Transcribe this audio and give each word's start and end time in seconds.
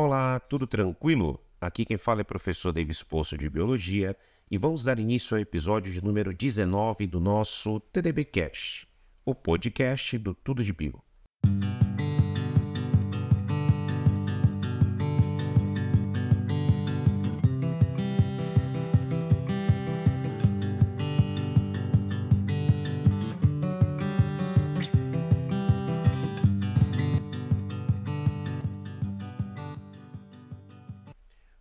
Olá, 0.00 0.38
tudo 0.38 0.64
tranquilo? 0.64 1.44
Aqui 1.60 1.84
quem 1.84 1.98
fala 1.98 2.20
é 2.20 2.22
o 2.22 2.24
professor 2.24 2.70
Davis 2.70 3.02
Poço 3.02 3.36
de 3.36 3.50
Biologia 3.50 4.16
e 4.48 4.56
vamos 4.56 4.84
dar 4.84 4.96
início 5.00 5.36
ao 5.36 5.40
episódio 5.40 5.92
de 5.92 6.00
número 6.00 6.32
19 6.32 7.04
do 7.08 7.18
nosso 7.18 7.80
TDB 7.80 8.24
Cast, 8.26 8.86
o 9.24 9.34
podcast 9.34 10.16
do 10.16 10.34
Tudo 10.34 10.62
de 10.62 10.72
Bio. 10.72 11.02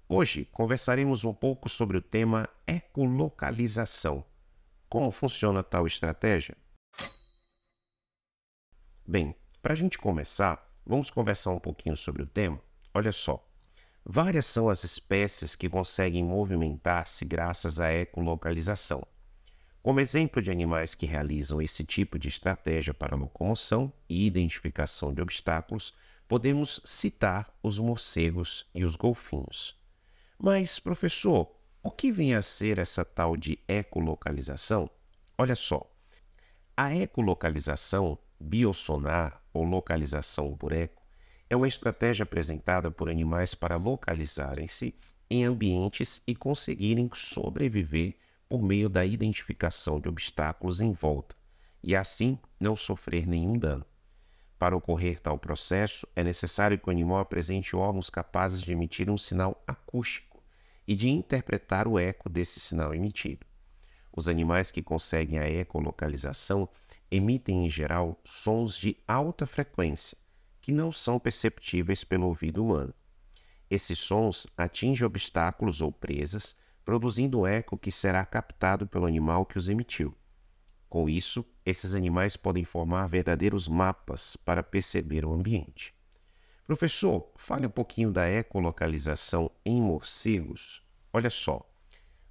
Hoje 0.09 0.45
conversaremos 0.45 1.25
um 1.25 1.33
pouco 1.33 1.67
sobre 1.67 1.97
o 1.97 2.01
tema 2.01 2.47
ecolocalização. 2.65 4.23
Como 4.87 5.11
funciona 5.11 5.61
tal 5.61 5.85
estratégia? 5.85 6.55
Bem, 9.05 9.35
para 9.61 9.73
a 9.73 9.75
gente 9.75 9.97
começar, 9.97 10.65
vamos 10.85 11.09
conversar 11.09 11.51
um 11.51 11.59
pouquinho 11.59 11.97
sobre 11.97 12.23
o 12.23 12.25
tema. 12.25 12.57
Olha 12.93 13.11
só, 13.11 13.45
várias 14.05 14.45
são 14.45 14.69
as 14.69 14.85
espécies 14.85 15.57
que 15.57 15.67
conseguem 15.67 16.23
movimentar-se 16.23 17.25
graças 17.25 17.77
à 17.77 17.93
ecolocalização. 17.93 19.05
Como 19.83 19.99
exemplo 19.99 20.41
de 20.41 20.49
animais 20.49 20.95
que 20.95 21.05
realizam 21.05 21.61
esse 21.61 21.83
tipo 21.83 22.17
de 22.17 22.29
estratégia 22.29 22.93
para 22.93 23.17
locomoção 23.17 23.91
e 24.07 24.25
identificação 24.25 25.13
de 25.13 25.21
obstáculos, 25.21 25.93
podemos 26.29 26.79
citar 26.85 27.53
os 27.61 27.77
morcegos 27.77 28.65
e 28.73 28.85
os 28.85 28.95
golfinhos. 28.95 29.76
Mas, 30.39 30.77
professor, 30.79 31.51
o 31.81 31.89
que 31.89 32.11
vem 32.11 32.35
a 32.35 32.41
ser 32.41 32.77
essa 32.77 33.03
tal 33.03 33.35
de 33.35 33.59
ecolocalização? 33.67 34.89
Olha 35.37 35.55
só, 35.55 35.89
a 36.75 36.95
ecolocalização 36.95 38.19
biosonar 38.39 39.41
ou 39.51 39.63
localização 39.63 40.55
por 40.55 40.71
eco 40.71 41.01
é 41.49 41.55
uma 41.55 41.67
estratégia 41.67 42.23
apresentada 42.23 42.91
por 42.91 43.09
animais 43.09 43.55
para 43.55 43.77
localizarem-se 43.77 44.93
em 45.29 45.43
ambientes 45.43 46.21
e 46.27 46.35
conseguirem 46.35 47.09
sobreviver 47.13 48.15
por 48.47 48.61
meio 48.61 48.89
da 48.89 49.05
identificação 49.05 49.99
de 49.99 50.07
obstáculos 50.07 50.79
em 50.79 50.93
volta 50.93 51.35
e 51.83 51.95
assim 51.95 52.37
não 52.59 52.75
sofrer 52.75 53.27
nenhum 53.27 53.57
dano. 53.57 53.85
Para 54.59 54.75
ocorrer 54.75 55.19
tal 55.19 55.37
processo, 55.37 56.07
é 56.15 56.23
necessário 56.23 56.77
que 56.79 56.87
o 56.87 56.91
animal 56.91 57.19
apresente 57.19 57.75
órgãos 57.75 58.09
capazes 58.09 58.61
de 58.61 58.71
emitir 58.71 59.09
um 59.09 59.17
sinal 59.17 59.63
acústico 59.67 60.26
e 60.87 60.95
de 60.95 61.09
interpretar 61.09 61.87
o 61.87 61.99
eco 61.99 62.29
desse 62.29 62.59
sinal 62.59 62.95
emitido. 62.95 63.45
Os 64.15 64.27
animais 64.27 64.71
que 64.71 64.81
conseguem 64.81 65.37
a 65.37 65.49
ecolocalização 65.49 66.69
emitem 67.11 67.65
em 67.65 67.69
geral 67.69 68.19
sons 68.23 68.77
de 68.77 68.97
alta 69.07 69.45
frequência, 69.45 70.17
que 70.61 70.71
não 70.71 70.91
são 70.91 71.19
perceptíveis 71.19 72.03
pelo 72.03 72.27
ouvido 72.27 72.63
humano. 72.63 72.93
Esses 73.69 73.99
sons 73.99 74.47
atingem 74.55 75.05
obstáculos 75.05 75.81
ou 75.81 75.91
presas, 75.91 76.55
produzindo 76.85 77.45
eco 77.45 77.77
que 77.77 77.91
será 77.91 78.25
captado 78.25 78.87
pelo 78.87 79.05
animal 79.05 79.45
que 79.45 79.57
os 79.57 79.67
emitiu. 79.67 80.15
Com 80.89 81.09
isso, 81.09 81.45
esses 81.65 81.93
animais 81.93 82.37
podem 82.37 82.63
formar 82.63 83.07
verdadeiros 83.07 83.67
mapas 83.67 84.37
para 84.37 84.63
perceber 84.63 85.25
o 85.25 85.33
ambiente. 85.33 85.96
Professor, 86.67 87.31
fale 87.37 87.65
um 87.65 87.69
pouquinho 87.69 88.11
da 88.11 88.29
ecolocalização 88.29 89.49
em 89.63 89.81
morcegos. 89.81 90.83
Olha 91.13 91.29
só, 91.29 91.65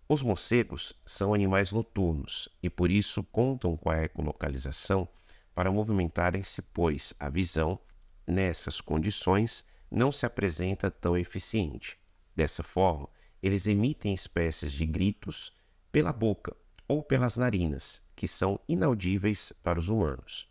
os 0.07 0.23
morcegos 0.23 0.93
são 1.07 1.33
animais 1.33 1.73
noturnos 1.73 2.47
e 2.63 2.69
por 2.69 2.91
isso 2.91 3.25
contam 3.25 3.79
com 3.79 3.89
a 3.89 4.03
ecolocalização 4.03 5.09
para 5.55 5.73
movimentarem-se, 5.73 6.61
pois 6.61 7.15
a 7.19 7.31
visão, 7.31 7.81
nessas 8.27 8.79
condições, 8.79 9.65
não 9.91 10.13
se 10.13 10.27
apresenta 10.27 10.91
tão 10.91 11.17
eficiente. 11.17 11.99
Dessa 12.37 12.63
forma, 12.63 13.09
eles 13.43 13.67
emitem 13.67 14.13
espécies 14.13 14.71
de 14.71 14.85
gritos 14.85 15.51
pela 15.91 16.13
boca 16.13 16.55
ou 16.87 17.03
pelas 17.03 17.39
narinas, 17.39 18.03
que 18.15 18.29
são 18.29 18.61
inaudíveis 18.69 19.51
para 19.63 19.79
os 19.79 19.89
humanos. 19.89 20.47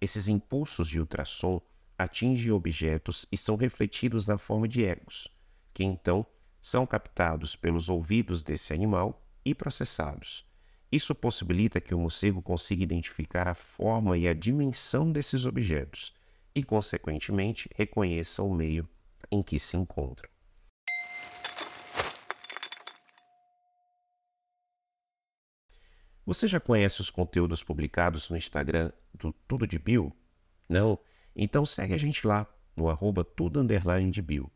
Esses 0.00 0.26
impulsos 0.26 0.88
de 0.88 0.98
ultrassom 0.98 1.62
atingem 1.98 2.50
objetos 2.50 3.26
e 3.30 3.36
são 3.36 3.56
refletidos 3.56 4.26
na 4.26 4.38
forma 4.38 4.68
de 4.68 4.84
ecos, 4.84 5.28
que 5.72 5.84
então 5.84 6.26
são 6.60 6.86
captados 6.86 7.56
pelos 7.56 7.88
ouvidos 7.88 8.42
desse 8.42 8.72
animal 8.72 9.26
e 9.44 9.54
processados. 9.54 10.44
Isso 10.90 11.14
possibilita 11.14 11.80
que 11.80 11.94
o 11.94 11.98
morcego 11.98 12.42
consiga 12.42 12.82
identificar 12.82 13.48
a 13.48 13.54
forma 13.54 14.16
e 14.18 14.28
a 14.28 14.34
dimensão 14.34 15.10
desses 15.10 15.46
objetos 15.46 16.12
e, 16.54 16.62
consequentemente, 16.62 17.68
reconheça 17.74 18.42
o 18.42 18.54
meio 18.54 18.88
em 19.30 19.42
que 19.42 19.58
se 19.58 19.76
encontra. 19.76 20.30
Você 26.24 26.46
já 26.46 26.60
conhece 26.60 27.00
os 27.00 27.10
conteúdos 27.10 27.64
publicados 27.64 28.30
no 28.30 28.36
Instagram 28.36 28.92
do 29.12 29.32
Tudo 29.48 29.66
de 29.66 29.78
Bio? 29.78 30.14
Não? 30.68 30.98
Então 31.34 31.64
segue 31.64 31.94
a 31.94 31.98
gente 31.98 32.26
lá, 32.26 32.46
no 32.76 32.88
arroba 32.88 33.24
tudo 33.24 33.60
underline 33.60 34.10
de 34.10 34.22
bio. 34.22 34.50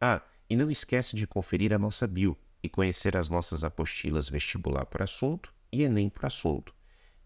Ah, 0.00 0.22
e 0.48 0.56
não 0.56 0.70
esquece 0.70 1.16
de 1.16 1.26
conferir 1.26 1.72
a 1.72 1.78
nossa 1.78 2.06
bio 2.06 2.36
e 2.62 2.68
conhecer 2.68 3.16
as 3.16 3.28
nossas 3.28 3.64
apostilas 3.64 4.28
vestibular 4.28 4.86
por 4.86 5.02
assunto 5.02 5.52
e 5.72 5.82
Enem 5.82 6.08
por 6.08 6.26
assunto. 6.26 6.74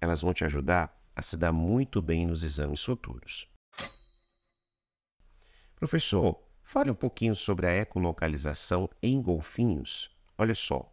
Elas 0.00 0.22
vão 0.22 0.34
te 0.34 0.44
ajudar 0.44 1.00
a 1.14 1.22
se 1.22 1.36
dar 1.36 1.52
muito 1.52 2.00
bem 2.00 2.26
nos 2.26 2.42
exames 2.42 2.82
futuros. 2.82 3.48
Professor, 5.76 6.42
fale 6.62 6.90
um 6.90 6.94
pouquinho 6.94 7.34
sobre 7.34 7.66
a 7.66 7.76
ecolocalização 7.76 8.88
em 9.02 9.20
golfinhos. 9.20 10.10
Olha 10.38 10.54
só, 10.54 10.92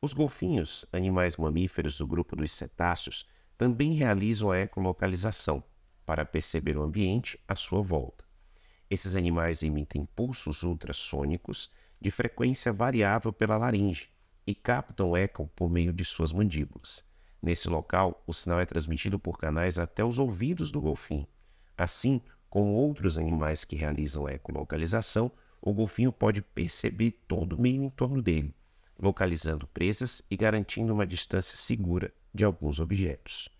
os 0.00 0.12
golfinhos, 0.12 0.86
animais 0.92 1.36
mamíferos 1.36 1.98
do 1.98 2.06
grupo 2.06 2.36
dos 2.36 2.52
cetáceos, 2.52 3.26
também 3.56 3.94
realizam 3.94 4.50
a 4.50 4.58
ecolocalização 4.58 5.62
para 6.08 6.24
perceber 6.24 6.74
o 6.78 6.82
ambiente 6.82 7.38
à 7.46 7.54
sua 7.54 7.82
volta. 7.82 8.24
Esses 8.88 9.14
animais 9.14 9.62
emitem 9.62 10.06
pulsos 10.16 10.62
ultrassônicos 10.62 11.70
de 12.00 12.10
frequência 12.10 12.72
variável 12.72 13.30
pela 13.30 13.58
laringe 13.58 14.08
e 14.46 14.54
captam 14.54 15.10
o 15.10 15.16
eco 15.18 15.50
por 15.54 15.68
meio 15.68 15.92
de 15.92 16.06
suas 16.06 16.32
mandíbulas. 16.32 17.04
Nesse 17.42 17.68
local, 17.68 18.24
o 18.26 18.32
sinal 18.32 18.58
é 18.58 18.64
transmitido 18.64 19.18
por 19.18 19.36
canais 19.36 19.78
até 19.78 20.02
os 20.02 20.18
ouvidos 20.18 20.70
do 20.70 20.80
golfinho. 20.80 21.28
Assim 21.76 22.22
como 22.48 22.72
outros 22.72 23.18
animais 23.18 23.62
que 23.62 23.76
realizam 23.76 24.26
ecolocalização, 24.30 25.30
o 25.60 25.74
golfinho 25.74 26.10
pode 26.10 26.40
perceber 26.40 27.22
todo 27.28 27.52
o 27.52 27.60
meio 27.60 27.82
em 27.82 27.90
torno 27.90 28.22
dele, 28.22 28.54
localizando 28.98 29.66
presas 29.66 30.22
e 30.30 30.38
garantindo 30.38 30.94
uma 30.94 31.06
distância 31.06 31.58
segura 31.58 32.10
de 32.32 32.44
alguns 32.44 32.80
objetos. 32.80 33.50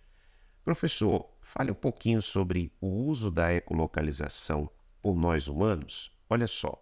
Professor, 0.64 1.28
fale 1.48 1.70
um 1.70 1.74
pouquinho 1.74 2.20
sobre 2.20 2.70
o 2.78 2.86
uso 2.86 3.30
da 3.30 3.54
ecolocalização 3.54 4.68
por 5.00 5.16
nós 5.16 5.48
humanos. 5.48 6.12
Olha 6.28 6.46
só. 6.46 6.78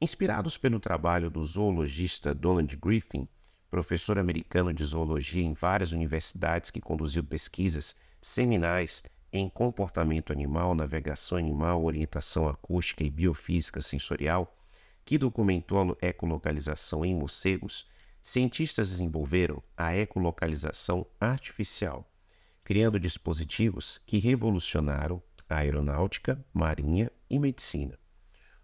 Inspirados 0.00 0.58
pelo 0.58 0.80
trabalho 0.80 1.30
do 1.30 1.44
zoologista 1.44 2.34
Donald 2.34 2.76
Griffin, 2.76 3.28
professor 3.70 4.18
americano 4.18 4.72
de 4.72 4.84
zoologia 4.84 5.44
em 5.44 5.52
várias 5.52 5.92
universidades 5.92 6.72
que 6.72 6.80
conduziu 6.80 7.22
pesquisas 7.22 7.94
seminais 8.20 9.04
em 9.32 9.48
comportamento 9.48 10.32
animal, 10.32 10.74
navegação 10.74 11.38
animal, 11.38 11.84
orientação 11.84 12.48
acústica 12.48 13.04
e 13.04 13.10
biofísica 13.10 13.80
sensorial, 13.80 14.58
que 15.04 15.16
documentou 15.16 15.96
a 16.02 16.06
ecolocalização 16.06 17.04
em 17.04 17.14
morcegos, 17.14 17.88
cientistas 18.20 18.90
desenvolveram 18.90 19.62
a 19.76 19.94
ecolocalização 19.94 21.06
artificial 21.20 22.10
criando 22.64 22.98
dispositivos 22.98 24.00
que 24.06 24.18
revolucionaram 24.18 25.22
a 25.48 25.58
aeronáutica, 25.58 26.42
marinha 26.52 27.12
e 27.28 27.38
medicina. 27.38 27.98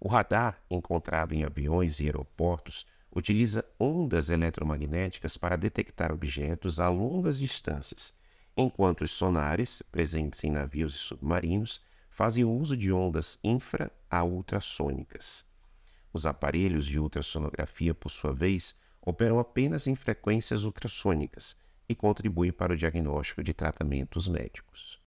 O 0.01 0.09
radar, 0.09 0.63
encontrado 0.71 1.35
em 1.35 1.45
aviões 1.45 2.01
e 2.01 2.07
aeroportos, 2.07 2.87
utiliza 3.15 3.65
ondas 3.79 4.31
eletromagnéticas 4.31 5.37
para 5.37 5.57
detectar 5.57 6.11
objetos 6.11 6.81
a 6.81 6.89
longas 6.89 7.39
distâncias, 7.39 8.15
enquanto 8.57 9.03
os 9.03 9.11
sonares, 9.11 9.83
presentes 9.93 10.43
em 10.45 10.51
navios 10.51 10.95
e 10.95 10.99
submarinos, 10.99 11.83
fazem 12.09 12.45
uso 12.45 12.77
de 12.77 12.91
ondas 12.91 13.39
infra 13.45 13.93
a 14.09 14.25
ultrassônicas. 14.25 15.45
Os 16.13 16.25
aparelhos 16.25 16.87
de 16.87 16.99
ultrassonografia, 16.99 17.95
por 17.95 18.11
sua 18.11 18.33
vez, 18.33 18.75
operam 19.03 19.39
apenas 19.39 19.87
em 19.87 19.95
frequências 19.95 20.65
ultrassônicas, 20.65 21.57
e 21.91 21.95
contribui 21.97 22.53
para 22.53 22.73
o 22.73 22.77
diagnóstico 22.77 23.43
de 23.43 23.53
tratamentos 23.53 24.29
médicos. 24.29 25.01